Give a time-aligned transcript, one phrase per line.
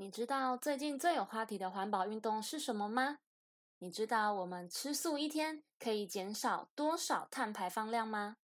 [0.00, 3.18] 你知道最近最有话题的环保运动是什么吗？
[3.80, 8.38] 你知道我们吃素一天可以减少多少碳排放量吗？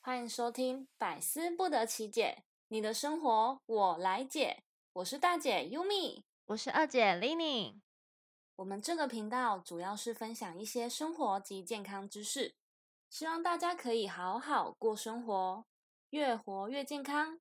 [0.00, 4.64] 欢迎收听《百思不得其解》，你的生活我来解。
[4.94, 7.78] 我是大姐 Yumi，我是二姐 Lenny。
[8.58, 12.56] 我们这个频道主要是分享一些生活及健康知识，
[13.08, 15.64] 希望大家可以好好过生活，
[16.10, 17.38] 越活越健康。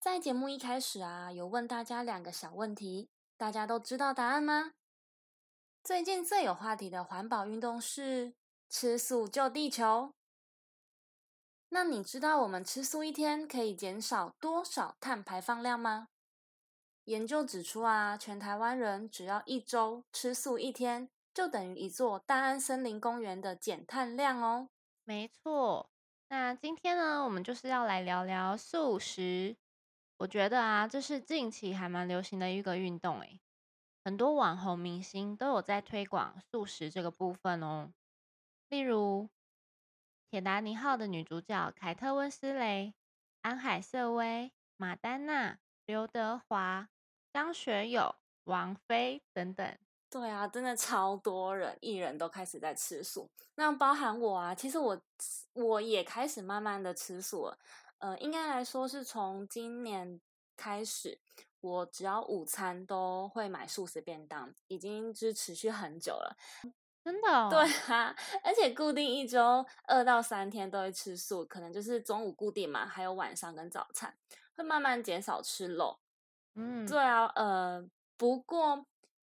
[0.00, 4.72] 在节目一开始啊，有问大家两个小问题，大家都知道答案吗？
[5.84, 8.32] 最近最有话题的环保运动是
[8.70, 10.14] 吃素救地球。
[11.68, 16.08] 那你知道我们吃素一天可以减少多少碳排放量吗？
[17.08, 24.68] 研究指出啊，全台湾人只要一周吃素一天，就等于一座大安森林公园的减碳量哦。
[25.04, 25.88] 没错，
[26.28, 29.56] 那今天呢，我们就是要来聊聊素食。
[30.18, 33.40] 我觉得啊，这是近期还蛮流行的一个运动诶，
[34.04, 37.90] 很多网红明星都有在推广素食这个部分哦。
[38.68, 39.22] 例如，
[40.30, 42.92] 《铁达尼号》的女主角凯特温斯雷、
[43.40, 46.90] 安海瑟薇、马丹娜、刘德华。
[47.38, 49.78] 张学友、王菲等等，
[50.10, 54.52] 对啊，真的超多人艺人都开始在吃素，那包含我啊。
[54.52, 55.00] 其实我
[55.52, 57.58] 我也开始慢慢的吃素了，
[57.98, 60.20] 呃，应该来说是从今年
[60.56, 61.20] 开始，
[61.60, 66.36] 我只要午餐都会买素食便当，已经是持续很久了，
[67.04, 67.28] 真的。
[67.48, 74.12] 对啊，而且固定一周二到三天都会吃素，可能就是中午固定嘛，还有晚上跟早餐
[74.56, 76.00] 会慢慢减少吃肉。
[76.60, 78.86] 嗯，对啊，呃，不过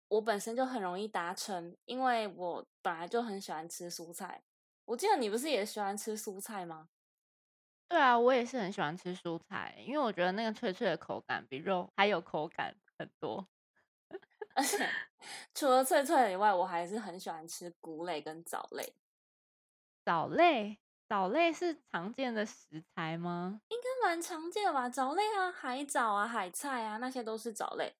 [0.07, 4.43] 我本身就很容易达成，因为我本来就很喜欢吃蔬菜。
[4.85, 6.89] 我记得你不是也喜欢吃蔬菜吗？
[7.91, 13.47] 对啊，我也是很喜欢吃蔬菜，因为我觉得那个脆脆的口感比肉还有口感很多。
[14.55, 14.77] 而且
[15.55, 18.95] 除了脆脆以外，我还是很喜欢吃菇类跟藻类。
[20.07, 20.79] 藻类。
[21.13, 23.61] 藻类是常见的食材吗？
[23.67, 24.89] 应该蛮常见的吧。
[24.89, 27.93] 藻类啊，海藻啊，海菜啊，那些都是藻类。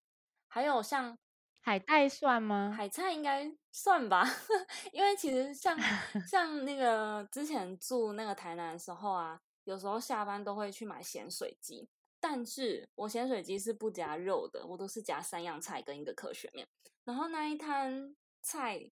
[0.47, 1.15] 还有像
[1.61, 2.73] 海带算吗？
[2.75, 4.25] 海菜应该算吧，
[4.91, 5.77] 因为其实像
[6.27, 11.87] 像那个之前住那个台南的时候啊，有时候下班都会去买咸水鸡，
[12.19, 16.67] 但是我咸水鸡是不加肉的，我都是加三样菜跟一个科学面。
[17.03, 18.89] 然后那一摊菜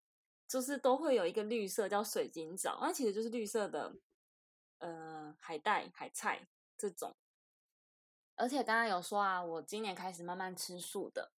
[0.47, 3.95] 就是都会有一个绿色叫水晶藻，那其实就是绿色的。
[4.81, 7.15] 呃，海带、海菜这种，
[8.35, 11.31] 而且刚刚有说啊，我今年开始慢慢吃素的，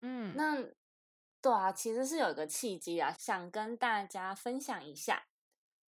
[0.00, 0.60] 嗯，那
[1.40, 5.28] 对啊，其实是有一个契机啊，想跟大家分享一下，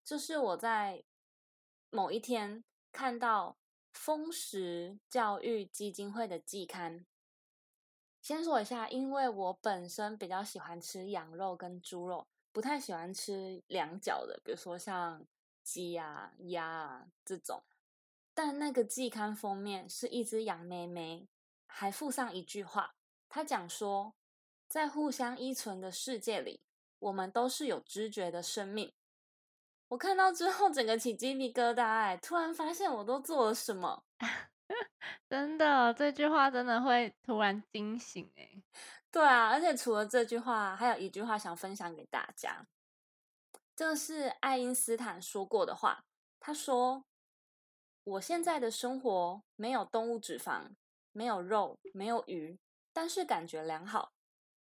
[0.05, 1.03] 就是我在
[1.91, 3.59] 某一天看到
[3.93, 7.05] 丰食教育基金会的季刊。
[8.23, 15.27] 先说一下，因为我本身比较喜欢吃羊肉跟猪肉，不太喜欢吃两脚的，比如说像。
[15.67, 17.65] 鸡啊、鸭啊这种，
[18.33, 21.27] 但那个季刊封面是一只羊妹妹，
[21.67, 22.95] 还附上一句话，
[23.29, 24.15] 他讲说，
[24.69, 26.61] 在互相依存的世界里，
[27.01, 28.95] 我们都是有知觉的生命。
[29.89, 34.05] 我看到之后，整个起鸡皮疙瘩，哎，突然发现我都做了什么，
[35.29, 38.63] 真的，这句话真的会突然惊醒，哎，
[39.11, 42.65] 对啊，而且除了这句话，还有一句话想分享给大家。
[43.77, 46.05] 这是爱因斯坦说过的话。
[46.41, 47.05] 他说
[48.05, 50.71] ：“我现在的生活没有动物脂肪，
[51.13, 52.59] 没有肉，没有鱼，
[52.93, 54.13] 但是感觉良好。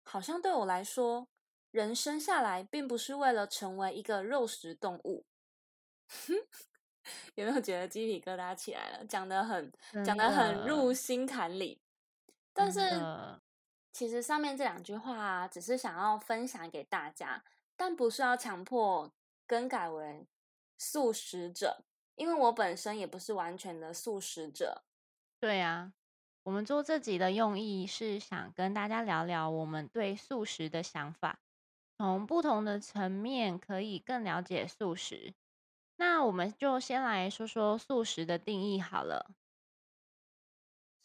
[0.02, 1.28] 好像对我来说，
[1.70, 5.24] 人生下来并不是为了成为一个肉食动物。
[7.36, 9.04] ”有没有觉得鸡皮疙瘩起来了？
[9.04, 9.70] 讲的很，
[10.04, 11.80] 讲的很入心坎里。
[12.54, 12.80] 但是，
[13.92, 17.44] 其实上面这两句话只是想要分享给大家。
[17.76, 19.12] 但不是要强迫
[19.46, 20.26] 更改为
[20.78, 21.84] 素食者，
[22.14, 24.84] 因为我本身也不是完全的素食者。
[25.40, 25.92] 对啊，
[26.44, 31.40] 我们做这集的用意是想跟大家聊聊我们对素食的想法，
[31.98, 35.34] 从不同的层面可以更了解素食。
[35.96, 39.30] 那我们就先来说说素食的定义好了。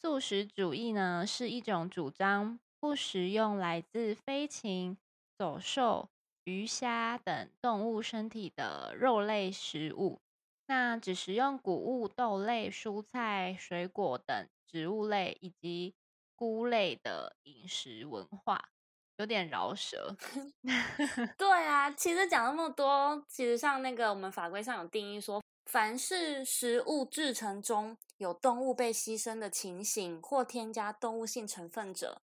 [0.01, 4.98] 素食主义呢，是一种主张不食用来自飞禽
[5.38, 6.10] 走兽。
[6.50, 10.19] 鱼虾等动物身体的肉类食物，
[10.66, 15.94] 那只食用谷物、豆类、蔬菜、水果等植物类以及
[16.36, 18.69] 菇类的饮食文化。
[19.18, 20.16] 有点饶舌。
[21.38, 32.22] 对啊，其实讲那么多，其实像那个我们法规上有定义说，凡是食物制成中有动物被牺牲的情形或添加动物性成分者，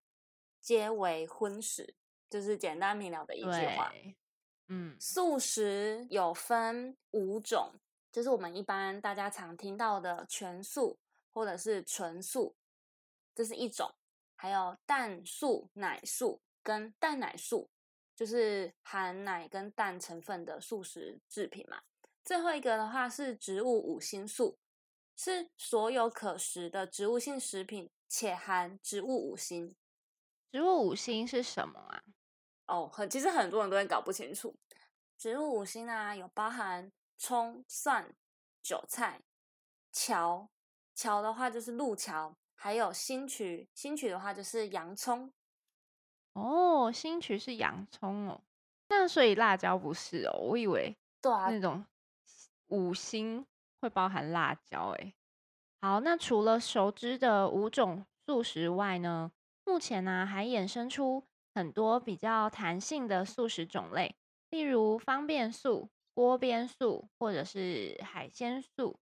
[0.59, 1.93] 皆为荤食。
[2.29, 3.93] 就是简单明了的一句话。
[4.69, 7.73] 嗯，素食有分五种，
[8.11, 10.99] 就是我们一般大家常听到的全素
[11.31, 12.55] 或者是纯素，
[13.33, 13.87] 这是一种；
[14.35, 17.69] 还有蛋素、奶素跟蛋奶素，
[18.13, 21.81] 就是含奶跟蛋成分的素食制品嘛。
[22.25, 24.57] 最后一个的话是植物五星素，
[25.15, 29.73] 是所有可食的植物性食品且含植物五星。
[30.51, 32.03] 植物五星是什么啊？
[32.67, 34.55] 哦，很其实很多人都会搞不清楚，
[35.17, 38.13] 植物五星啊，有包含葱、蒜、
[38.61, 39.21] 韭菜、
[39.91, 40.49] 荞，
[40.93, 45.33] 荞的话就是路荞，还有新曲，新曲的话就是洋葱。
[46.33, 48.41] 哦，新曲是洋葱哦，
[48.89, 51.85] 那所以辣椒不是哦，我以为对啊，那种
[52.67, 53.45] 五星
[53.79, 55.13] 会包含辣椒哎。
[55.79, 59.31] 好，那除了熟知的五种素食外呢，
[59.63, 61.23] 目前呢还衍生出。
[61.57, 64.15] 很多比较弹性的素食种类，
[64.51, 68.99] 例如方便素、锅边素或者是海鲜素。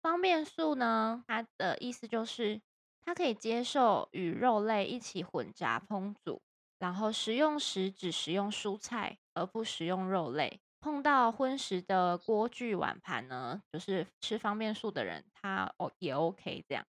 [0.00, 2.62] 方便素呢，它的意思就是
[3.04, 6.40] 它可以接受与肉类一起混杂烹煮，
[6.78, 10.62] 然后食用时只食用蔬菜而不食用肉类。
[10.80, 16.86] 碰到荤食的锅具碗盘呢，就是吃方便素的人，他哦也 OK 这样。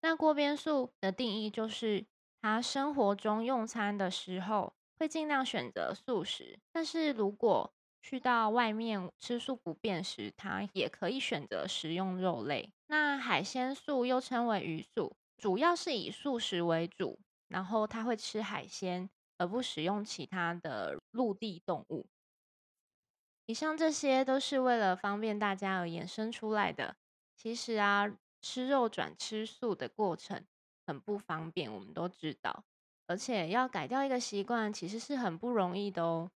[0.00, 2.06] 那锅边素的定义就是。
[2.40, 12.72] 他生活中用餐的时候会尽量选择素食，但是如果去到外面吃素不便时，他也可以选择食用肉类。
[12.86, 17.18] 那海鲜素又称为鱼素，主要是以素食为主，
[17.48, 22.06] 然后他会吃海鲜而不使用其他的陆地动物。
[23.46, 26.96] 以上这些都是为了方便大家而衍生出来的。
[27.36, 28.10] 其实啊，
[28.40, 30.44] 吃肉转吃素的过程。
[30.88, 32.64] 很不方便，我们都知道，
[33.06, 36.30] 而且要改掉一个习惯，其实是很不容易的哦。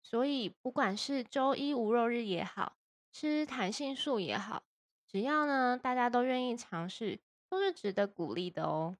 [0.00, 2.76] 所以，不管是周一无肉日也好，
[3.10, 4.62] 吃弹性素也好，
[5.08, 7.18] 只要呢大家都愿意尝试，
[7.48, 8.96] 都是值得鼓励的哦。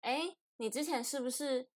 [0.00, 1.68] 哎，你之前是不是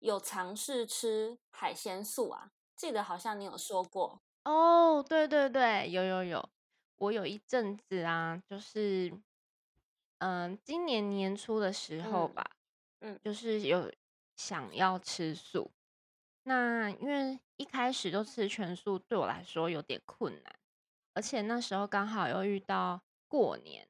[0.00, 2.50] 有尝试吃海鲜素啊？
[2.76, 5.02] 记得好像你有说过哦。
[5.02, 6.50] 对对对，有有有，
[6.96, 9.18] 我有一阵子啊，就是。
[10.24, 12.48] 嗯，今年年初的时候吧，
[13.00, 13.92] 嗯，就是有
[14.36, 15.72] 想要吃素。
[16.44, 20.54] 那因为一开始就吃全素，对我来说有点困难，
[21.12, 23.88] 而且那时候刚好又遇到过年，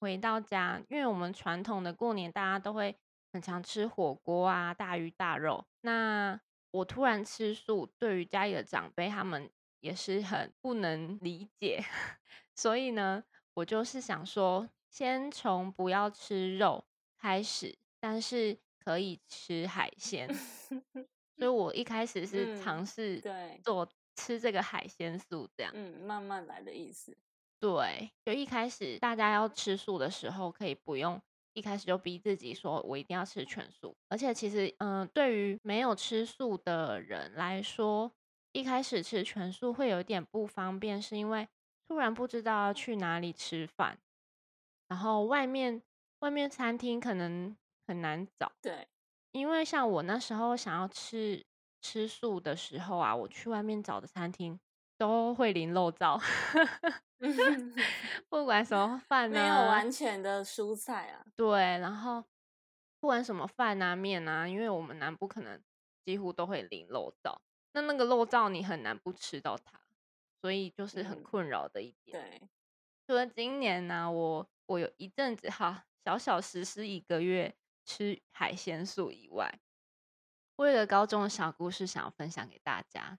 [0.00, 2.98] 回到家，因为我们传统的过年大家都会
[3.30, 5.66] 很常吃火锅啊，大鱼大肉。
[5.82, 6.40] 那
[6.70, 9.50] 我突然吃素，对于家里的长辈他们
[9.80, 11.84] 也是很不能理解，
[12.56, 14.70] 所以呢，我就是想说。
[14.96, 16.82] 先从不要吃肉
[17.18, 20.26] 开始，但是可以吃海鲜。
[21.36, 23.22] 所以我一开始是尝试
[23.62, 25.70] 做吃这个海鲜素，这样。
[25.74, 27.14] 嗯，慢慢来的意思。
[27.60, 31.20] 对，就一开始大家要吃素的时候，可以不用
[31.52, 33.94] 一开始就逼自己说我一定要吃全素。
[34.08, 38.10] 而且其实，嗯，对于没有吃素的人来说，
[38.52, 41.46] 一开始吃全素会有点不方便，是因为
[41.86, 43.98] 突然不知道要去哪里吃饭。
[44.88, 45.82] 然后外面
[46.20, 48.88] 外面餐厅可能很难找，对，
[49.32, 51.44] 因为像我那时候想要吃
[51.82, 54.58] 吃素的时候啊，我去外面找的餐厅
[54.96, 56.20] 都会淋漏灶，
[58.28, 62.24] 不管什么饭没有完全的蔬菜啊，对，然后
[63.00, 65.60] 不管什么饭啊面啊，因为我们南部可能
[66.04, 69.80] 几乎都会淋漏灶，那那个漏灶你很难不吃到它，
[70.40, 72.20] 所以就是很困扰的一点。
[72.20, 72.48] 对，
[73.06, 74.48] 除了今年呢，我。
[74.66, 79.60] 我有一阵子哈，小小实施一个月吃海鲜素以外，
[80.56, 83.18] 我有个高中的小故事想要分享给大家。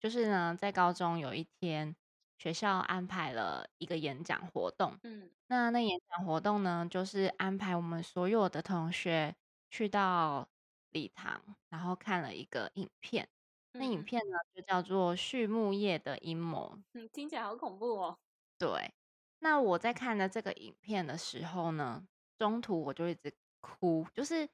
[0.00, 1.96] 就是呢，在高中有一天，
[2.38, 5.00] 学校安排了一个演讲活动。
[5.02, 9.36] 嗯，那那演讲活动呢，就是安排我们所有的同学
[9.70, 10.48] 去到
[10.90, 13.28] 礼堂，然后看了一个影片。
[13.72, 16.74] 那影片呢，就叫做《畜牧业的阴谋》。
[16.94, 18.18] 嗯，听起来好恐怖哦。
[18.60, 18.92] 对。
[19.42, 22.06] 那我在看的这个影片的时候呢，
[22.38, 24.48] 中途我就一直哭，就是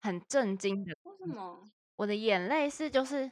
[0.00, 0.94] 很震惊的。
[1.04, 1.70] 为什么？
[1.96, 3.30] 我的眼泪是就是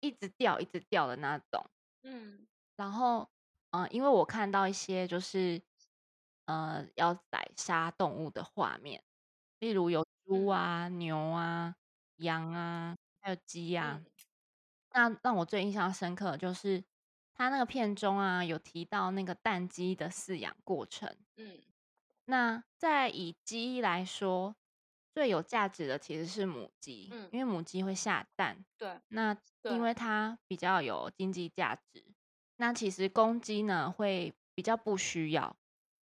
[0.00, 1.70] 一直掉、一直掉的那种。
[2.04, 2.46] 嗯。
[2.76, 3.28] 然后，
[3.70, 5.62] 嗯，因为我看到一些就是
[6.46, 9.02] 呃要宰杀动物的画面，
[9.60, 11.74] 例如有猪啊、牛啊，
[12.16, 14.00] 羊啊，还有鸡啊。
[14.00, 14.06] 嗯
[14.92, 16.82] 那让我最印象深刻的就是
[17.36, 21.14] 他那个片中啊，有提到那个蛋鸡的饲养过程。
[21.36, 21.58] 嗯
[22.24, 24.56] 那在以鸡来说，
[25.14, 28.64] 最有价值的其实是母鸡，嗯因为母鸡会下蛋。
[28.76, 32.04] 对那因为它比较有经济价值，
[32.56, 35.56] 那其实公鸡呢会比较不需要，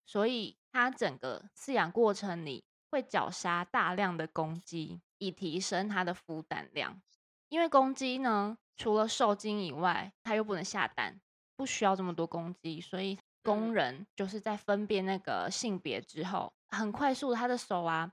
[0.05, 7.01] 所以它整个饲养过程里会绞杀大量的公鸡，以提升它的孵蛋量。
[7.49, 11.21] 因为公鸡呢，除了受精以外，它又不能下蛋，
[11.55, 13.73] 不需要这么多公鸡，所以工嗯。
[13.73, 18.11] 人就是在分辨那个性别之后，很快速，他的手啊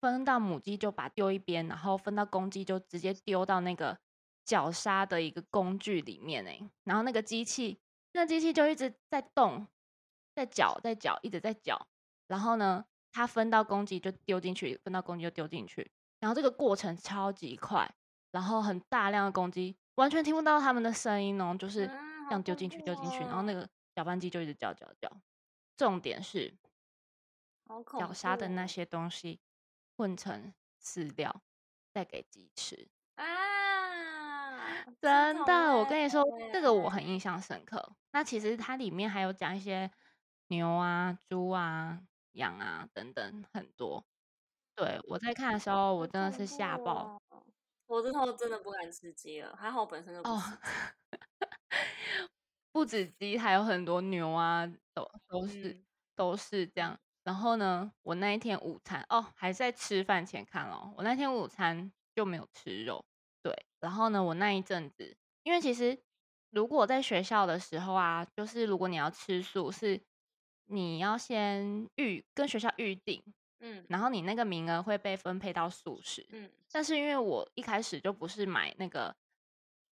[0.00, 3.98] 分到母鸡就把丢一边，然后分到公鸡就直接丢到那个
[4.44, 7.78] 绞杀的一个工具里面哎，然后那个机器，
[8.12, 9.66] 那机器就一直在动，
[10.34, 11.86] 在绞，在绞，一直在绞，
[12.26, 17.94] 然后呢，他分到公鸡就丢进去，分到公鸡就丢进去，然后这个过程超级快，
[18.32, 25.10] 然后很大量的公鸡完全听不到他们的声音哦，就是啊这样丢进去，丢进去，然后那个个搅拌机就一直搅搅搅。
[25.76, 26.54] 重点是
[27.98, 29.40] 绞杀的那些东西
[29.96, 31.42] 混成饲料，
[31.92, 32.88] 再给鸡吃。
[33.16, 36.22] 啊，真的，我跟你说，
[36.52, 37.96] 这个我很印象深刻。
[38.12, 39.90] 那其实它里面还有讲一些
[40.46, 42.00] 牛啊、猪啊、
[42.34, 44.04] 羊啊等等很多。
[44.76, 47.20] 对我在看的时候，我真的恐是吓爆。
[47.30, 47.44] 哦
[47.88, 50.28] 我之后真的不敢吃鸡了，还好我本身就不。
[52.72, 55.84] 不止鸡，还有很多牛啊，都都是、嗯
[56.16, 56.98] 都是这样。
[57.24, 63.04] 然后呢，我那一天午餐哦，还在吃饭前看哦，我那天午餐就没有吃肉。
[63.42, 65.98] 对，然后呢，我那一阵子，因为其实
[66.50, 70.00] 如果在学校的时候啊，就是如果你要吃素，是
[70.66, 73.22] 你要先预跟学校预定，
[73.60, 76.26] 嗯然后你那个名额会被分配到素食。
[76.30, 79.16] 嗯但是因为我一开始就不是买那个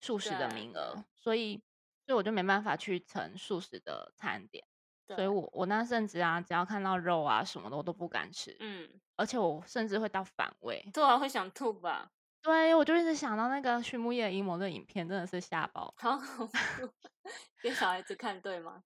[0.01, 1.61] 素食的名额，所以
[2.07, 4.65] 所以我就没办法去盛素食的餐点，
[5.07, 10.89] 所以我我那阵子啊，只要看到肉啊什么的，我都不敢吃，嗯，而且我甚至会到反胃。
[10.93, 12.11] 对啊，会想吐吧？
[12.43, 15.93] 对，我就一直想到那个畜牧业阴谋的影片，真的是吓爆。
[15.97, 16.93] 好恐怖，
[17.61, 18.83] 给小孩子看对吗？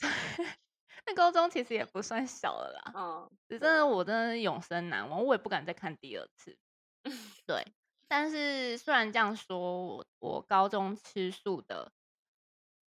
[1.06, 6.58] 那高中其实也不算小了啦，嗯，只真的我真的是永生难忘，我也不敢再看第二次。
[7.46, 7.64] 对，
[8.08, 11.92] 但是虽然这样说，我我高中吃素的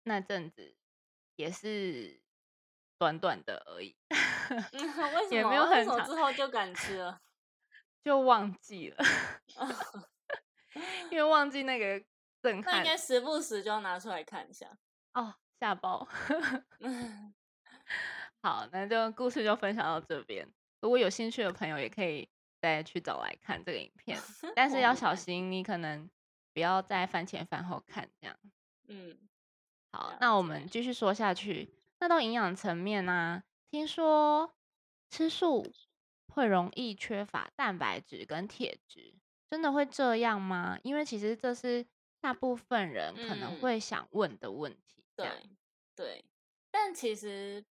[0.06, 0.76] 那阵子
[1.34, 2.20] 也是
[2.96, 4.80] 短短的而已，嗯
[5.14, 5.34] 为 什么？
[5.34, 7.20] 也没有很长之后就敢吃了？
[8.04, 9.04] 就忘记了，
[11.10, 11.98] 因为忘记那个
[12.40, 14.78] 震撼那应该时不时就要拿出来看一下。
[15.14, 16.06] 哦，吓爆。
[16.78, 17.34] 嗯
[18.40, 20.48] 好，那就故事就分享到这边。
[20.80, 22.28] 如果有兴趣的朋友，也可以
[22.60, 24.16] 再去找来看这个影片，
[24.54, 26.08] 但是要小心，你可能
[26.54, 28.36] 不要在饭前饭后看这样。
[28.86, 29.18] 嗯，
[29.92, 31.70] 好，那我解们继续说下去。
[31.98, 34.54] 那到营养层面呢、听说
[35.10, 35.66] 吃素
[36.28, 39.14] 会容易缺乏蛋白质跟铁质，
[39.48, 40.78] 真的会这样吗？
[40.82, 41.86] 因为其实这是
[42.20, 45.04] 大部分人可能嗯会想问的问题。
[45.14, 45.48] 对
[45.94, 46.24] 对，
[46.70, 47.64] 但其实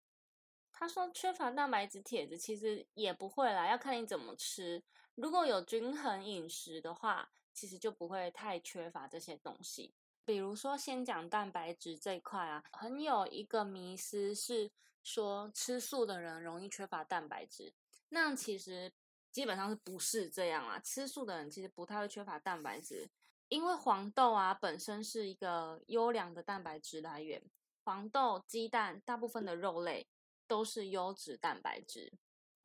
[0.72, 4.82] 他说缺乏蛋白质、铁质，其实也不会啦，要看你怎么吃。
[5.15, 9.93] 如果有均衡饮食的话，其实就不会太缺乏这些东西。
[10.25, 14.72] 比如说，先讲蛋白质这一块啊，很有一个迷思是
[15.03, 17.74] 说吃素的人容易缺乏蛋白质，
[18.10, 18.94] 那其实
[19.32, 20.80] 基本上是不是这样啊？
[20.80, 23.10] 吃素的人其实不太会缺乏蛋白质，
[23.50, 27.44] 因为黄豆啊本身是一个优良的蛋白质来源，
[27.84, 30.08] 黄豆、鸡蛋、大部分的肉类
[30.48, 32.13] 都是优质蛋白质，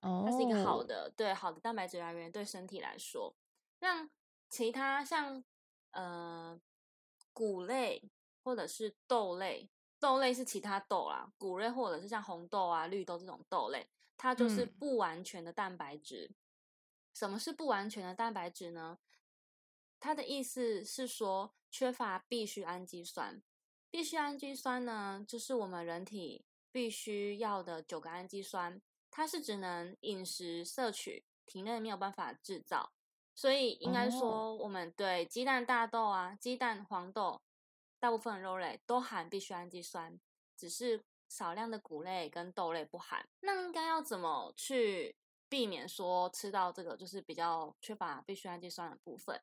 [0.03, 3.35] 哦，它是一个好的，对好的蛋白质来源对身体来说。
[3.81, 4.09] 那
[4.49, 5.43] 其他像
[5.91, 6.61] 呃
[7.39, 8.11] 谷类
[8.43, 16.33] 或者是豆类，豆类是其他豆啦，谷类或者是像红豆啊、绿豆这种豆类，它就是嗯不完全的蛋白质。
[17.15, 18.99] 什么是不完全的蛋白质呢？
[20.01, 23.41] 它的意思是说缺乏必需氨基酸。
[23.89, 32.93] 必需氨基酸呢，就是我们人体必须要的九个氨基酸，它是只能饮食摄取，体内没有办法制造。
[33.39, 37.41] 所以应该哦说，我们对鸡蛋、大豆啊、鸡蛋、黄豆，
[38.01, 40.19] 大部分肉类都含必需氨基酸，
[40.57, 43.25] 只是少量的谷类跟豆类不含。
[43.43, 45.15] 那应该要怎么去
[45.49, 49.41] 避免说吃到这个就是比较缺乏必需氨基酸的部分？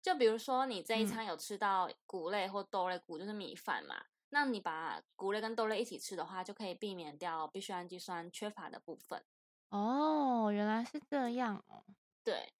[0.00, 9.22] 就比如说你这一嗯餐有吃到谷类或豆类，谷就是米饭嘛，那你把谷类跟豆类一起吃的话，就可以避免掉必需氨基酸缺乏的部分。
[9.68, 11.84] 哦，原来是这样哦。
[12.24, 12.54] 对，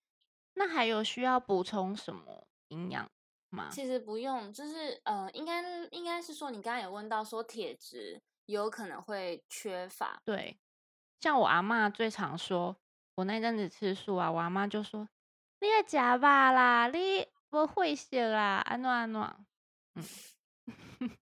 [0.58, 3.08] 那还有需要补充什么营养
[3.50, 3.68] 吗？
[3.70, 5.62] 其实不用，就是呃，应该
[5.92, 10.20] 应该是说，你刚刚有问到说铁质有可能会缺乏。
[10.24, 10.58] 对，
[11.20, 12.76] 像我阿妈最常说，
[13.14, 15.08] 我那阵子吃素啊，我阿妈就说
[15.60, 19.36] ：“你要加吧啦，你不会写啦，安诺安诺。”
[19.94, 20.04] 嗯，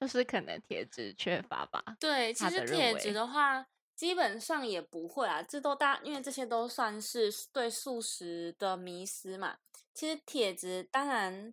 [0.00, 1.82] 就是可能铁质缺乏吧。
[2.00, 3.66] 对，其实铁质的话。
[4.00, 9.58] 基本上也不会啊，这都大，因为这些都算是对素食的迷思嘛。
[9.92, 11.52] 其实铁质当然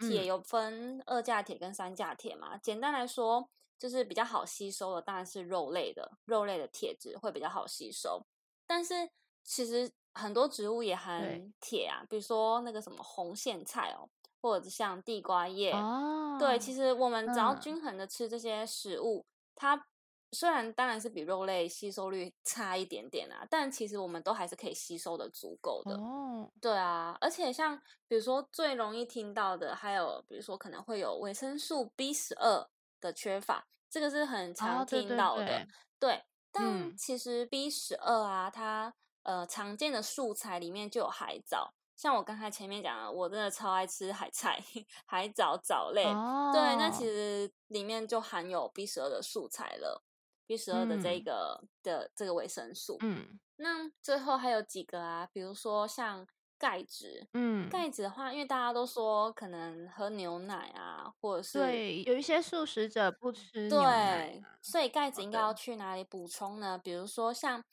[0.00, 2.58] 铁有分二价铁跟三价铁嘛。
[2.58, 3.48] 简单来说，
[3.78, 8.22] 就是比较好吸收的当然是肉类的，肉类的铁质会比较好吸收。
[8.66, 9.08] 但是
[9.42, 14.06] 其实很多植物也含铁啊，比如说那个什么红苋菜哦，
[14.42, 15.72] 或者像地瓜叶。
[15.72, 16.36] 哦。
[16.38, 19.24] 对，其实我们只要均衡的吃这些食物，
[19.54, 19.86] 它。
[20.32, 25.94] 虽然当然是比肉类吸收率差一点点啊，但其实我们都还是可以吸收的足够的。
[25.94, 32.68] 哦，对啊，而且像比如说最容易听到的，还有比如说可能会有维生素 B 十二
[33.00, 35.66] 的缺乏，这个是很常听到的。
[35.98, 38.92] 对，但其实 B 十二啊，它
[39.22, 44.62] 呃常见的素材里面就有海藻，像我刚才前面讲的，我真的超爱吃海菜、
[45.06, 46.04] 海藻藻类。
[46.04, 50.02] 哦，对，那其实里面就含有 B 十二的素材了。
[50.46, 56.26] B 十二的这个的这个维生素，嗯，那最后还有几个啊，比如说像
[56.58, 66.78] 钙质，嗯，钙质的话，因为大家都说可能喝牛奶啊，或者是对，有一些素食者不吃牛奶，所以钙质应该要去哪里补充呢？
[66.78, 67.64] 比如说像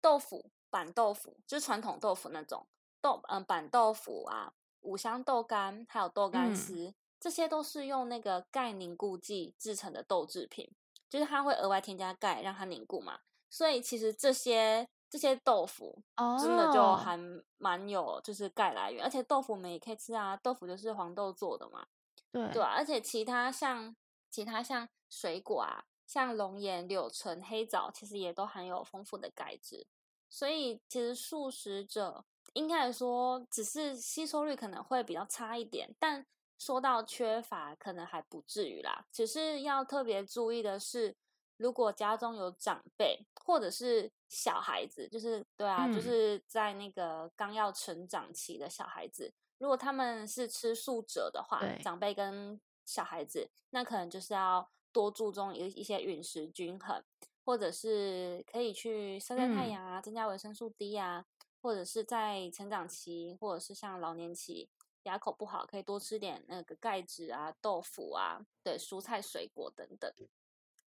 [0.00, 2.66] 豆腐、板豆腐，就是传统豆腐那种
[3.00, 10.70] 豆，嗯，板豆腐啊，五香豆干，还有豆干丝，这些都是用那个钙凝固剂制成的豆制品。
[11.08, 16.02] 就是它会额外添加钙，让它凝固嘛，所以其实这些这些豆腐
[16.40, 17.18] 真的就还
[17.56, 21.86] 蛮有就是钙来源，而且豆腐我们也可以吃啊，豆腐就是黄豆做的嘛，
[22.30, 22.62] 对对。
[22.62, 23.96] 啊，而且其他像
[24.30, 29.86] 其他像水果啊，像龙眼、柳橙、黑枣，其实也都含有丰富的钙质，
[30.28, 36.26] 所以其实素食者应该来说只是吸收率可能会比较差一点，但。
[36.58, 41.16] 说到缺乏，可能还不至于啦，只是要特别注意的是，
[41.56, 57.00] 如果家中有长辈或者是小孩子，就是对啊，就是在那个刚要成长期的小孩子，如果他们是吃素者的话，长辈跟小孩子，那可能就是要多注重一一些饮食均衡，
[57.44, 61.24] 或者是可以去晒晒太阳啊，增加维生素 D 啊，
[61.62, 64.68] 或者是在成长期，或者是像老年期。
[65.04, 70.12] 牙口不好，可以多吃点那个钙质啊，豆腐啊，对，蔬菜水果等等，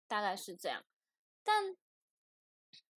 [0.08, 0.84] 大概是这样。
[1.43, 1.76] 但，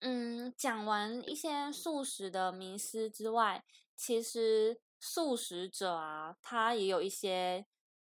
[0.01, 3.65] 嗯，讲完一些素食的迷思之外，
[3.97, 7.67] 其实素食者啊，他也有一些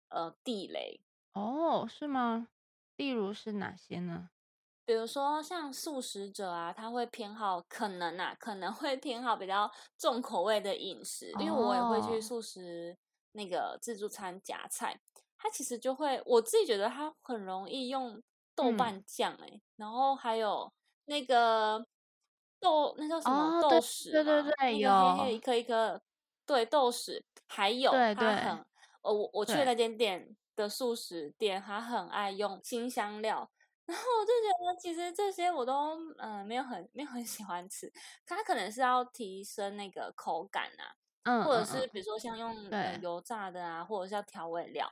[0.09, 1.01] 呃地雷
[1.33, 2.49] 哦，是吗？
[2.95, 4.29] 例如是哪些呢？
[4.87, 9.69] 比如说像素食者啊，他会偏好可能啊，可能会偏好比较
[9.99, 12.97] 重口味的饮食，因为我也会去素食。
[13.33, 14.99] 那个自助餐夹菜，
[15.37, 18.19] 它其实就会，我自己觉得它很容易用
[18.55, 20.73] 豆瓣酱哎，然后还有
[21.05, 21.85] 那个
[22.59, 24.11] 豆，那叫什么豆豉？
[24.11, 26.01] 对对对，有黑黑一颗一颗，
[26.47, 28.65] 对豆豉，还有它很，
[29.03, 33.51] 呃，我我去那间店的素食店，他很爱用新香料，
[33.87, 37.91] 然后我就觉得其实这些我都嗯没有很没有很喜欢吃，
[38.25, 40.93] 它可能是要提升那个口感啊。
[41.43, 42.55] 或者是比如说像用
[43.01, 44.89] 油炸的啊，或者是要调味料，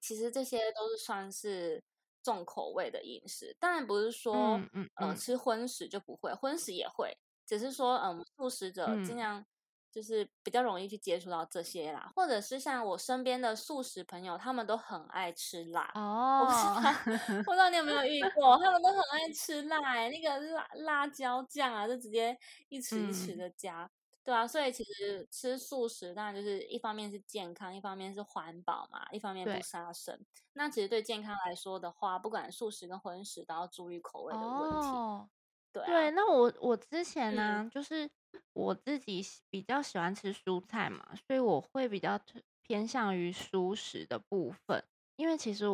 [0.00, 1.84] 其实这些都是算是
[2.22, 3.54] 重口味的饮食。
[3.60, 9.44] 当然不是说，嗯吃荤食就不会，荤食也会，只是说，嗯，素食者尽量
[9.92, 12.10] 就是比较容易去接触到这些啦。
[12.16, 16.40] 或者是像我身边的素食朋友，他们都很爱吃辣哦。
[16.40, 16.58] 我不知
[17.28, 19.78] 道， 不知道你有没有遇过，他们都很爱吃辣，
[20.08, 22.36] 那个辣辣椒酱啊，就直接
[22.68, 23.88] 一匙一匙的加。
[24.24, 30.16] 对啊，所以其实吃素食当然就是一方面是健康，一方面是环保嘛，一方面不杀生。
[30.52, 34.86] 那其实对健康来说的话，不管素食跟荤食都要注意口味的问题。
[34.86, 35.28] 哦，
[35.72, 38.08] 对对，那我我之前呢，就是
[38.52, 42.20] 我自己比较喜欢吃蔬菜嘛，所以我会比较
[42.62, 44.84] 偏向于素食的部分，
[45.16, 45.66] 因为其实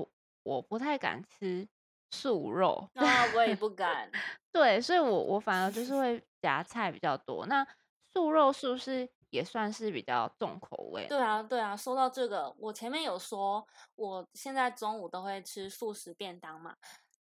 [0.42, 1.68] 我不太敢吃
[2.10, 2.88] 素肉。
[2.94, 4.10] 啊，我也不敢。
[4.52, 7.46] 对，所以我我反而就是会夹菜比较多。
[7.46, 7.66] 那
[8.12, 11.06] 素肉是不是也算是比较重口味？
[11.08, 11.76] 对啊，对啊。
[11.76, 16.76] 说到这个，我前面有说，我现在中午都会吃素食便当嘛，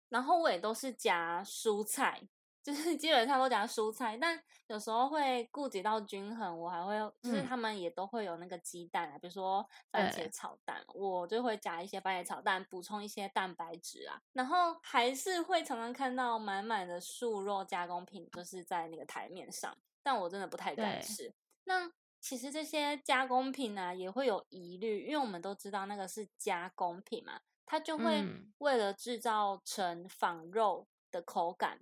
[0.09, 2.27] 然后我也都是夹蔬菜，
[2.67, 14.21] 就是基本上都加蔬菜，但有时候会顾及到均衡，我还会就是他们也都会有那个鸡蛋啊，比如说番茄炒蛋，我就会加一些番茄炒蛋，补充一些蛋白质啊。
[14.33, 21.33] 然后还是会常常看到满满的素肉加工品，就是在那个台面上，但我真的不太敢吃。
[21.63, 28.25] 那其实这些加工品呢，也会有疑虑，因为我们都知道那个是加工品嘛，它就会
[28.57, 31.79] 为了制造成仿肉的口感。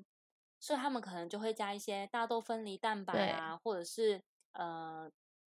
[0.65, 4.19] 所以他们可能就会加一些大豆分离蛋白啊，或者是
[4.54, 5.08] 呃，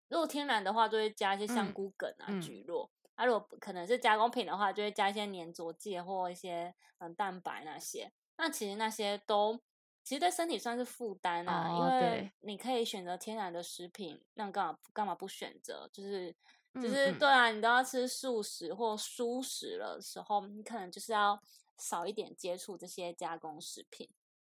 [0.10, 2.92] 如果天然的话，就会加一些香菇梗啊、菊络。
[3.16, 8.14] 啊，如果可能是加工品的话，就会加一些粘着剂或一些嗯蛋白那些。
[8.36, 9.60] 那其实那些都
[10.04, 15.90] 其实对身体算是负担啊，因为你可以选择天然的食品，那干嘛干嘛不选择？
[15.92, 16.32] 就是
[16.76, 21.42] 就是对啊，你都要吃素食或蔬食的时候，你可能就是要
[21.76, 24.08] 少一点接触这些加工食品。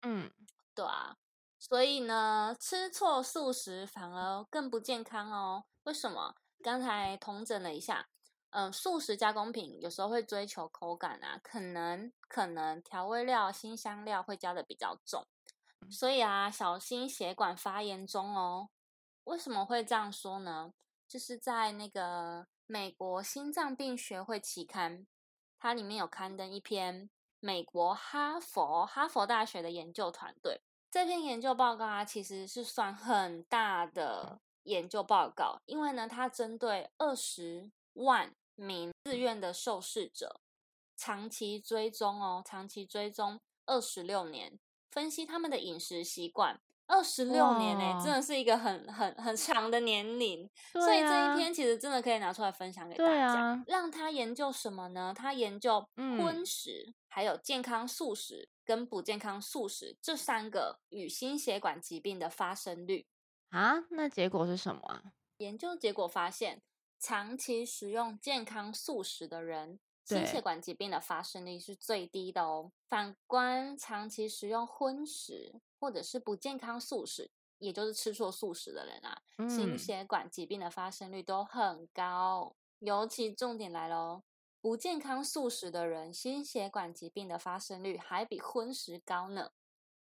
[0.08, 0.32] 嗯，
[0.75, 1.15] 对啊，
[1.57, 5.63] 所以呢，吃错素食反而更不健康哦。
[5.83, 6.35] 为什么？
[6.61, 8.09] 刚才统整了一下，
[8.49, 15.25] 嗯，素食加工品有时候会追求口感啊，可能可能调味料、新香料会加的比较重，
[15.89, 18.69] 所以啊，小心血管发炎中哦。
[19.23, 20.73] 为什么会这样说呢？
[21.07, 25.07] 就是在那个美国心脏病学会期刊，
[25.57, 27.09] 它里面有刊登一篇。
[27.45, 40.41] 美国哈佛哈佛大学的研究团队这篇研究报告啊，其实是算很大的研究报告，因为呢，它针对二十万名自愿的受试者，
[40.97, 44.58] 长期追踪哦，长期追踪二十六年，
[44.89, 46.60] 分析他们的饮食习惯。
[46.88, 53.63] 二十六年呢，真的是一个很很很长的年龄，所以这一篇其实真的可以拿出来分享给大家。
[53.67, 55.13] 让他研究什么呢？
[55.15, 63.08] 他研究荤食，还有健康素食跟不健康素食这三个与心血管疾病的发生率
[63.50, 63.86] 啊。
[63.91, 65.04] 那结果是什么啊？
[65.38, 66.62] 研究结果发现，
[67.00, 69.80] 长期食用健康素食的人。
[70.06, 72.71] 心血管疾病的发生率是最低的哦。
[72.88, 82.55] 反观长期食用荤食或者是不健康素食，也就是吃错素食的人啊，心血管疾病的发生率都很高。
[82.79, 84.23] 尤其重点来喽，
[84.61, 89.51] 不健康素食的人，心血管疾病的发生率还比荤食高呢。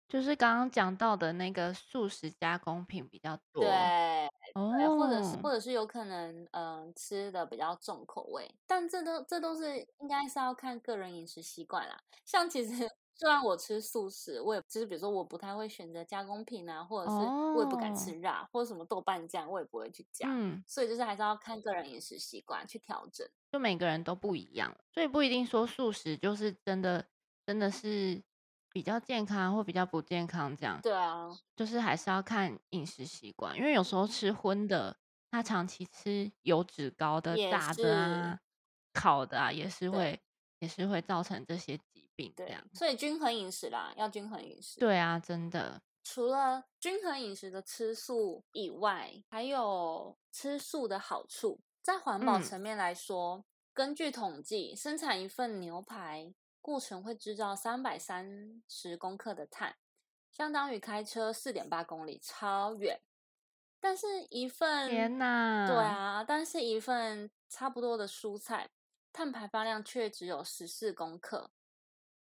[0.07, 3.63] 就是刚刚讲到的那个素食加工品比较多。
[3.63, 4.29] 对。
[4.55, 12.01] 哦，或者是或者是有可能，嗯，吃的比较重口味，但这都这都是应该是要看个人饮食习惯啦。
[12.25, 20.29] 像其实虽然我吃素食，我也就是比如说我不太会选择加工品啊，或者是我也不敢吃辣，或者什么豆瓣酱我也不会去加。
[20.29, 23.27] 嗯，所以就是还是要看个人饮食习惯去调整。
[23.51, 27.07] 就每个人都不一样，所以不一定说素食就是真的
[27.47, 28.23] 真的是。
[28.75, 34.97] 比较健康或比较不健康，这样对啊，就是还是要看饮食习惯，因为有时候吃荤的，
[35.31, 38.41] 他长期吃油脂高的、炸的啊、
[38.93, 40.21] 烤的啊，也是会
[40.59, 42.33] 也是会造成这些疾病。
[42.37, 44.81] 这样，所以均衡饮食啦，要均衡饮食。
[44.81, 45.83] 对啊，真的。
[46.03, 56.35] 除了均衡饮食的吃素以外，还有吃素的好处，在环保层面来说，根据统计，生产一份牛排。
[56.61, 59.77] 过程会制造三百三十公克的碳，
[60.31, 63.03] 相当于开车四点八公里，超远。
[63.79, 68.71] 但是，一份天哪，对啊，但是一份差不多的蔬菜，
[69.13, 71.51] 碳排放量却只有十四公克。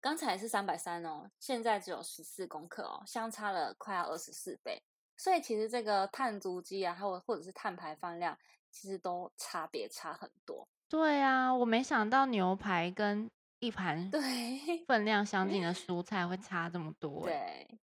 [0.04, 4.84] 刚才是三百三哦，现在只有十四公克哦，相差了快要二十四倍。
[5.16, 8.38] 所以，其实这个碳足迹啊，还有或者是碳排放量，
[8.70, 10.68] 其实都差别差很多。
[10.90, 14.20] 对啊，我没想到牛排跟一盘对
[14.86, 17.80] 分量相近的蔬菜会差这么多，对。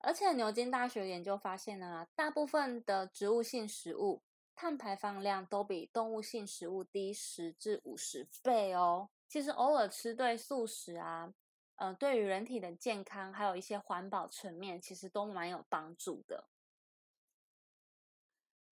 [0.00, 4.22] 而且牛津大学研究发现呢，大部分的植物性食物
[4.54, 9.08] 碳排放量都比动物性食物低十至五十倍哦。
[9.26, 11.30] 其实偶尔吃对素食啊，
[11.78, 16.44] 呃，对于人体的健康还有一些环保层面，其实都蛮有帮助的。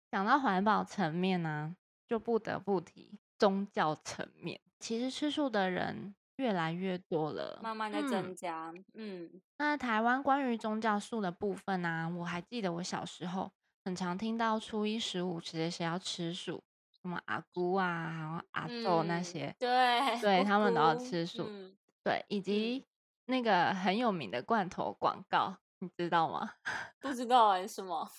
[0.09, 1.75] 讲到环保层面呢，
[2.07, 4.59] 就不得不提宗教层面。
[4.79, 6.15] 其实吃素的人。
[6.37, 8.73] 越来越多了，慢慢的增加。
[8.95, 12.11] 嗯，那台湾关于宗教素的部分呢？
[12.17, 13.51] 我还记得我小时候
[13.85, 21.47] 很常听到初一十五谁谁要吃素，什么阿姑啊，还有阿祖那些，对，对他们都要吃素。
[22.03, 22.87] 对，以及
[23.25, 26.53] 那个很有名的罐头广告，你知道吗？
[26.99, 28.09] 不知道哎，什么？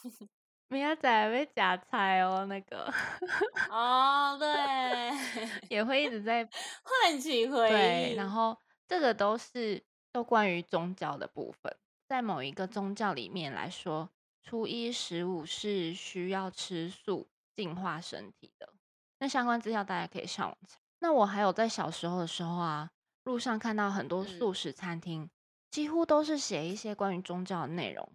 [0.68, 2.90] 明仔会假菜哦，那个
[3.68, 5.10] 哦，对，
[5.68, 6.48] 也会一直在
[6.82, 7.70] 唤起回忆。
[7.70, 8.56] 对，然后
[8.88, 11.76] 这个都是都关于宗教的部分。
[12.08, 14.08] 在某一个宗教里面来说，
[14.42, 18.72] 初一十五是需要吃素净化身体的。
[19.18, 20.78] 那相关资料大家可以上网查。
[21.00, 22.90] 那我还有在小时候的时候啊，
[23.24, 25.30] 路上看到很多素食餐厅，
[25.70, 28.08] 几乎都是写一些关于宗教的内容。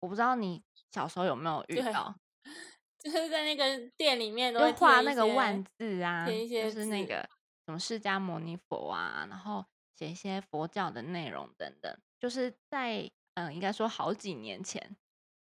[0.00, 2.14] 我不知道你小时候有没有遇到，
[2.98, 7.28] 就是在那个店里面都会画那个万字啊，就是那个
[7.66, 9.64] 什么释迦牟尼佛啊，然后
[9.96, 13.10] 写一些佛教的内容等等，就是在。
[13.34, 14.96] 嗯，应该说好几年前，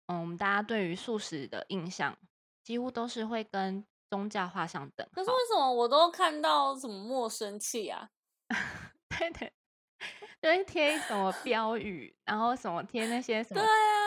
[0.06, 2.16] 嗯，我们大家对于素食的印象
[2.62, 8.08] 几乎都是会跟宗教画上等可是为什么我都看到什么莫生气啊？
[9.18, 9.52] 对对，
[10.42, 13.60] 就会贴什么标语，然后什么贴那些什么？
[13.60, 14.02] 对啊，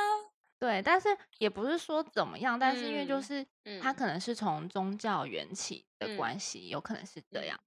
[0.59, 3.45] 对，但是也不是说怎么样，但是因为就是
[3.81, 7.59] 它可能是从宗教缘起的关系，有可能是这样。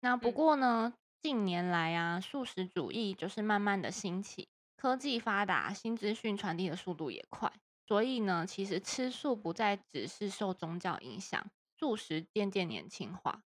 [0.00, 4.48] 那不过呢，近年来啊，素食主义就是慢慢的兴起。
[4.76, 7.50] 科技发达，新资讯传递的速度也快，
[7.86, 11.42] 所以呢，其实吃素不再只是受宗教影响，
[11.78, 13.40] 素食渐渐年轻化。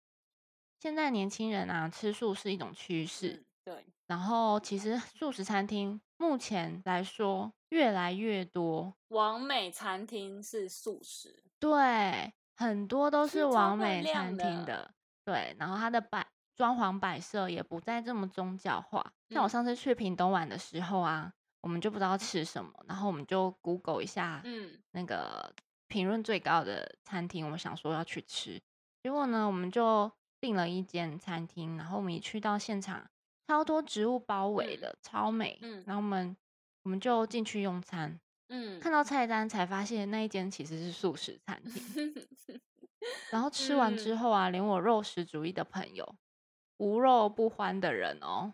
[0.85, 3.43] 现在年轻人啊，吃素是一种趋势。
[3.63, 3.83] 对。
[4.05, 8.93] 然后，其实素食餐厅目前来说越来越多。
[9.07, 11.43] 完美餐厅是素食。
[11.59, 14.91] 对，很多都是完美餐厅的。
[15.23, 16.27] 对，然后它的摆。
[16.55, 19.11] 装潢摆设也不再这么宗教化。
[19.29, 25.51] 像我上次去屏东玩的时候啊，我们就不知道吃什么，然后我们就 Google 一下，嗯，那个
[25.87, 28.61] 评论最高的餐厅，我们想说要去吃。
[29.01, 33.09] 结果呢，我们就订了一间餐厅，然后我们一去到现场，
[33.47, 35.57] 超多植物包围的，超美。
[35.61, 36.35] 嗯，然后我们
[36.83, 38.19] 我们就进去用餐，
[38.49, 42.13] 嗯，看到菜单才发现那一间其实是素食餐厅。
[43.29, 46.15] 然后吃完之后啊，连我肉食主义的朋友。
[46.77, 48.53] 无肉不欢的人哦，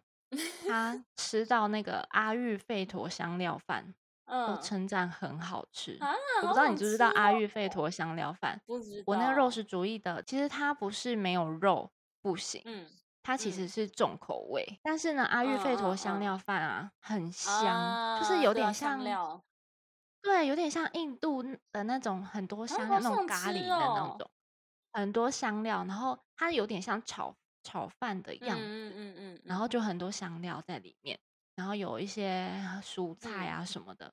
[0.67, 3.95] 他 吃到那个阿育吠陀香料饭，
[4.31, 5.97] 都称赞很好吃。
[6.41, 8.59] 我不知道你知不知道阿育吠陀香料饭？
[8.65, 9.03] 不知道。
[9.07, 11.91] 我那个肉食主义的，其实它不是没有肉
[12.21, 12.87] 不行，嗯，
[13.21, 14.79] 它其实是重口味。
[14.81, 18.99] 但是呢，阿育吠陀香料饭啊，很香，就是有点像，
[20.21, 24.29] 对，有点像印度的那种很多香料那种咖喱的那种，
[24.93, 27.35] 很多香料，然后它有点像炒。
[27.63, 31.19] 炒饭的样子，嗯嗯嗯，然后就很多香料在里面，
[31.53, 34.11] 然后有一些蔬菜啊什么的。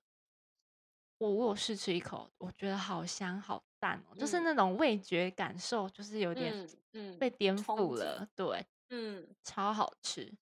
[1.19, 10.33] 我我试吃一口，我觉得好香好淡哦，就是那种味觉感受，就是有点嗯被颠覆了，对，嗯，超好吃。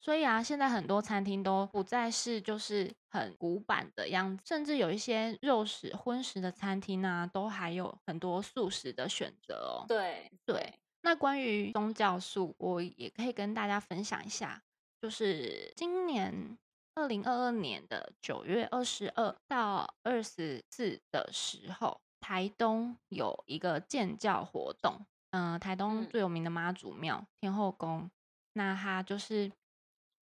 [0.00, 9.84] 所以啊，现在很多餐厅都不再是就是很古板的样子，甚至有一些肉食荤食的餐厅啊，都还有很多素食的选择哦。
[9.88, 10.74] 对对。
[11.02, 14.62] 那关于宗教素，我也可以跟大家分享一下，
[15.00, 16.56] 就是今年
[16.96, 25.06] 二零二二年的九月二十二到二十四的时候，台东有一个建教活动。
[25.30, 28.10] 嗯，台东最有名的妈祖庙天后宫，
[28.54, 29.52] 那他就是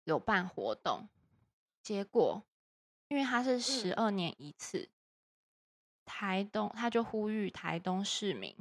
[0.06, 1.10] 有办活动，
[1.82, 2.41] 结果
[3.10, 4.89] 因为他是十二年一次，
[6.06, 8.56] 台东他就呼吁台东市民。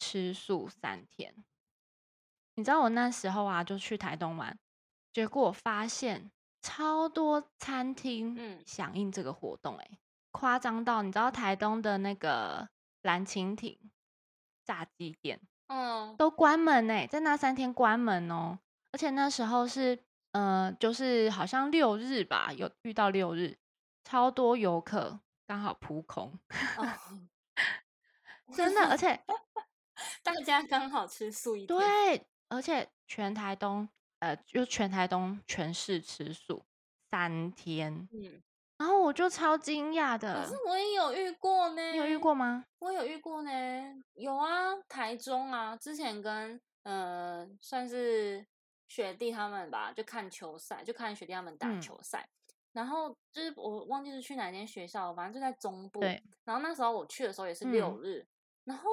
[0.00, 1.34] 吃素三天，
[2.54, 4.56] 你知道我那时候啊，就去台东玩，
[5.12, 6.30] 结果发现
[6.68, 8.62] 超多餐厅嗯。
[8.66, 9.98] 响应这个活动，哎，
[10.32, 12.68] 夸张到你知道台东的那个
[13.02, 13.78] 蓝蜻蜓
[14.64, 18.58] 炸鸡店，嗯，都关门哎，在那三天关门哦，
[18.92, 19.98] 而且那时候是
[20.32, 23.58] 嗯，就是好像六日吧，有遇到六日，
[24.04, 26.38] 超多游客刚好扑空，
[28.54, 28.96] 真的，而。
[28.96, 29.20] 且。
[30.22, 33.88] 大家刚好吃素一天，对，而且全台东，
[34.20, 36.64] 呃，就全台东全市吃素
[37.10, 38.42] 三天，嗯，
[38.76, 42.64] 然后我就超惊讶的，可是我也有遇过呢，你有遇过吗？
[42.80, 43.50] 我有遇过呢，
[44.14, 48.46] 有啊，台中啊，之前跟呃算是
[48.88, 52.28] 学弟他们吧，就看球赛，就看学弟他们打球赛，
[52.72, 56.00] 然后就是我忘记是去哪间学校，反正就在中部，
[56.44, 58.26] 然后那时候我去的时候也是六日，
[58.64, 58.90] 然后。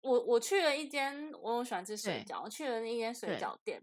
[0.00, 3.82] 我我去了一间，我喜欢吃水饺，我去了一间水饺店，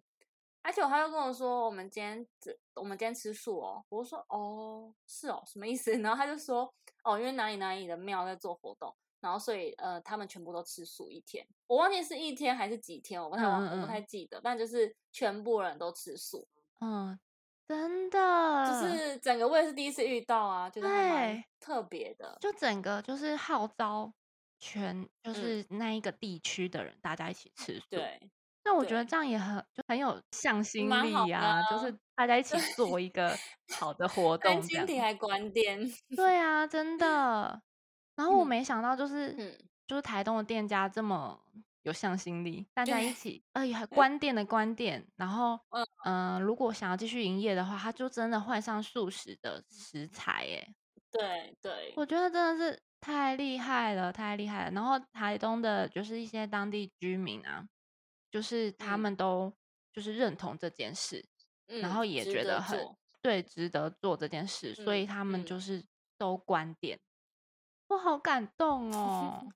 [0.61, 3.83] 而且他又跟我说，我们今天这我们今天吃素哦。
[3.89, 5.91] 我说哦，是哦，什么意思？
[5.99, 11.45] 然后他就说哦，因为哪里哪里的庙在做活动，然后所以呃，他们全部都吃素一天。
[11.67, 16.47] 我忘记是一天还是几天，我不太忘，我不太记得，但就是全部人都吃素。
[16.81, 17.19] 嗯，
[17.67, 24.13] 真的，就是整个我也是第一次遇到啊，就是蛮特别的，就整个就是号召。
[24.61, 27.85] 全就是那一个地区的人，大家一起吃素。
[27.91, 28.29] 对，
[28.69, 31.97] 那我觉得这样也很就很有向心力啊，就是。
[32.19, 33.33] 大家一起做一个
[33.77, 35.79] 好的活动，今天还关店，
[36.17, 37.61] 对啊，真的。
[38.17, 41.39] 然后我没想到，就是就是台东的店家这么
[41.83, 45.57] 有向心力，大家一起，哎呀，关店的关店，然后
[46.03, 50.75] 嗯，如果想要继续营业的话，他就真的换上素食的食材，哎，
[51.09, 54.71] 对对，我觉得真的是太厉害了，太厉害了。
[54.71, 57.65] 然后台东的就是一些当地居民啊。
[58.31, 59.53] 就是他们都
[59.91, 61.25] 就是认同这件事，
[61.81, 65.83] 然后也觉得很对，值得做这件事，所以他们就是
[66.17, 66.99] 都观点。
[67.87, 69.47] 我好感动哦，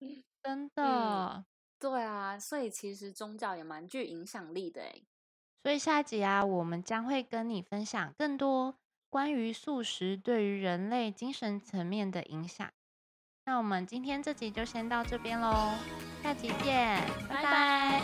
[0.42, 1.44] 真的。
[1.78, 5.04] 对啊，所以其实宗教也蛮具影响力的诶。
[5.62, 8.78] 所以下一集啊，我们将会跟你分享更多
[9.10, 12.72] 关于素食对于人类精神层面的影响。
[13.44, 15.74] 那我们今天这集就先到这边喽，
[16.26, 18.02] 下集见，拜拜。